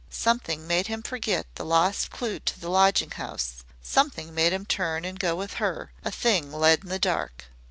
Something 0.09 0.65
made 0.65 0.87
him 0.87 1.03
forget 1.03 1.45
the 1.53 1.63
lost 1.63 2.09
clew 2.09 2.39
to 2.39 2.59
the 2.59 2.71
lodging 2.71 3.11
house 3.11 3.63
something 3.83 4.33
made 4.33 4.51
him 4.51 4.65
turn 4.65 5.05
and 5.05 5.19
go 5.19 5.35
with 5.35 5.53
her 5.61 5.91
a 6.03 6.09
thing 6.09 6.51
led 6.51 6.79
in 6.83 6.89
the 6.89 6.97
dark. 6.97 7.45